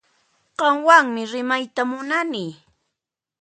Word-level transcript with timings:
Qanwanmi 0.59 1.21
rimayta 1.31 1.81
munani 1.91 2.45